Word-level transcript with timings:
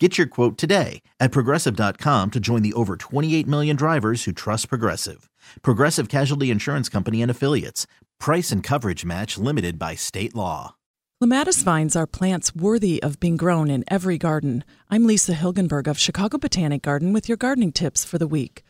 Get 0.00 0.18
your 0.18 0.26
quote 0.26 0.58
today 0.58 1.02
at 1.20 1.30
progressive.com 1.30 2.32
to 2.32 2.40
join 2.40 2.62
the 2.62 2.72
over 2.72 2.96
28 2.96 3.46
million 3.46 3.76
drivers 3.76 4.24
who 4.24 4.32
trust 4.32 4.68
Progressive. 4.68 5.30
Progressive 5.62 6.08
Casualty 6.08 6.50
Insurance 6.50 6.88
Company 6.88 7.22
and 7.22 7.30
Affiliates. 7.30 7.86
Price 8.18 8.50
and 8.50 8.60
coverage 8.60 9.04
match 9.04 9.38
limited 9.38 9.78
by 9.78 9.94
state 9.94 10.34
law. 10.34 10.74
Clematis 11.20 11.62
vines 11.62 11.94
are 11.94 12.08
plants 12.08 12.56
worthy 12.56 13.00
of 13.04 13.20
being 13.20 13.36
grown 13.36 13.70
in 13.70 13.84
every 13.86 14.18
garden. 14.18 14.64
I'm 14.90 15.06
Lisa 15.06 15.32
Hilgenberg 15.32 15.86
of 15.86 15.96
Chicago 15.96 16.38
Botanic 16.38 16.82
Garden 16.82 17.12
with 17.12 17.28
your 17.28 17.36
gardening 17.36 17.70
tips 17.70 18.04
for 18.04 18.18
the 18.18 18.26
week. 18.26 18.64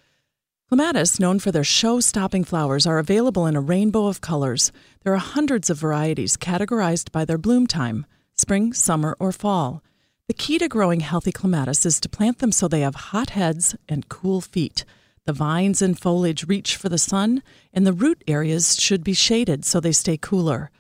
Clematis, 0.69 1.19
known 1.19 1.39
for 1.39 1.51
their 1.51 1.65
show 1.65 2.01
stopping 2.01 2.45
flowers, 2.45 2.87
are 2.87 2.98
available 2.98 3.47
in 3.47 3.56
a 3.56 3.62
rainbow 3.62 4.09
of 4.09 4.20
colors. 4.20 4.73
There 5.05 5.15
are 5.15 5.19
hundreds 5.19 5.70
of 5.70 5.79
varieties 5.79 6.37
categorized 6.37 7.12
by 7.12 7.25
their 7.25 7.39
bloom 7.39 7.67
time 7.67 8.05
spring, 8.37 8.73
summer, 8.73 9.17
or 9.19 9.33
fall. 9.33 9.84
The 10.27 10.33
key 10.33 10.59
to 10.59 10.69
growing 10.69 11.01
healthy 11.01 11.33
clematis 11.33 11.84
is 11.84 12.01
to 12.01 12.09
plant 12.09 12.38
them 12.38 12.51
so 12.51 12.66
they 12.66 12.80
have 12.80 12.95
hot 12.95 13.30
heads 13.30 13.77
and 13.91 14.09
cool 14.09 14.41
feet. 14.41 14.87
The 15.27 15.34
vines 15.34 15.83
and 15.83 16.00
foliage 16.00 16.48
reach 16.48 16.77
for 16.77 16.88
the 16.88 16.97
sun, 16.97 17.42
and 17.74 17.87
the 17.87 17.92
root 17.92 18.24
areas 18.27 18.80
should 18.80 19.05
be 19.05 19.12
shaded 19.12 19.66
so 19.66 19.80
they 19.80 19.92
stay 19.92 20.16
cooler. 20.16 20.70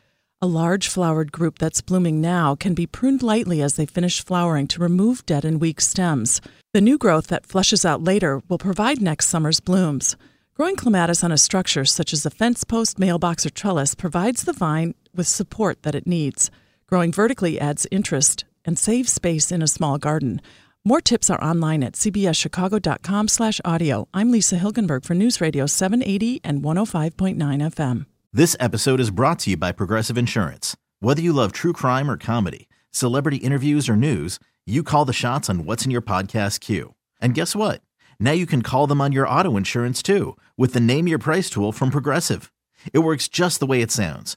A 0.40 0.46
large 0.46 0.88
flowered 0.88 1.30
group 1.30 1.58
that's 1.58 1.82
blooming 1.82 2.22
now 2.22 2.54
can 2.54 2.72
be 2.72 2.86
pruned 2.86 3.22
lightly 3.22 3.60
as 3.60 3.76
they 3.76 3.84
finish 3.84 4.24
flowering 4.24 4.66
to 4.68 4.80
remove 4.80 5.26
dead 5.26 5.44
and 5.44 5.60
weak 5.60 5.82
stems. 5.82 6.40
The 6.72 6.80
new 6.80 6.96
growth 6.96 7.26
that 7.26 7.44
flushes 7.44 7.84
out 7.84 8.02
later 8.02 8.40
will 8.48 8.56
provide 8.56 9.02
next 9.02 9.26
summer's 9.26 9.60
blooms. 9.60 10.16
Growing 10.54 10.76
clematis 10.76 11.22
on 11.22 11.32
a 11.32 11.36
structure 11.36 11.84
such 11.84 12.14
as 12.14 12.24
a 12.24 12.30
fence 12.30 12.64
post, 12.64 12.98
mailbox, 12.98 13.44
or 13.44 13.50
trellis 13.50 13.94
provides 13.94 14.44
the 14.44 14.54
vine 14.54 14.94
with 15.14 15.28
support 15.28 15.82
that 15.82 15.94
it 15.94 16.06
needs. 16.06 16.50
Growing 16.86 17.12
vertically 17.12 17.60
adds 17.60 17.86
interest 17.90 18.46
and 18.64 18.78
save 18.78 19.08
space 19.08 19.50
in 19.52 19.62
a 19.62 19.66
small 19.66 19.98
garden. 19.98 20.40
More 20.84 21.00
tips 21.00 21.30
are 21.30 21.42
online 21.42 21.82
at 21.82 21.94
cbschicago.com 21.94 23.28
slash 23.28 23.60
audio. 23.64 24.06
I'm 24.12 24.30
Lisa 24.30 24.56
Hilgenberg 24.56 25.04
for 25.04 25.14
News 25.14 25.40
Radio 25.40 25.66
780 25.66 26.40
and 26.44 26.62
105.9 26.62 27.36
FM. 27.36 28.06
This 28.32 28.56
episode 28.60 29.00
is 29.00 29.10
brought 29.10 29.38
to 29.40 29.50
you 29.50 29.56
by 29.56 29.72
Progressive 29.72 30.18
Insurance. 30.18 30.76
Whether 31.00 31.22
you 31.22 31.32
love 31.32 31.52
true 31.52 31.72
crime 31.72 32.10
or 32.10 32.16
comedy, 32.16 32.68
celebrity 32.90 33.38
interviews 33.38 33.88
or 33.88 33.96
news, 33.96 34.38
you 34.66 34.82
call 34.82 35.04
the 35.04 35.12
shots 35.12 35.48
on 35.48 35.64
what's 35.64 35.84
in 35.84 35.90
your 35.90 36.02
podcast 36.02 36.60
queue. 36.60 36.94
And 37.20 37.34
guess 37.34 37.54
what? 37.56 37.80
Now 38.18 38.32
you 38.32 38.46
can 38.46 38.62
call 38.62 38.86
them 38.86 39.00
on 39.00 39.12
your 39.12 39.28
auto 39.28 39.56
insurance 39.56 40.02
too 40.02 40.36
with 40.56 40.72
the 40.74 40.80
Name 40.80 41.08
Your 41.08 41.18
Price 41.18 41.48
tool 41.48 41.72
from 41.72 41.90
Progressive. 41.90 42.50
It 42.92 42.98
works 43.00 43.28
just 43.28 43.60
the 43.60 43.66
way 43.66 43.80
it 43.82 43.90
sounds. 43.90 44.36